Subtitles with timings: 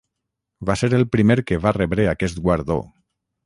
[0.69, 2.83] Va ser el primer que va rebre aquest guardó.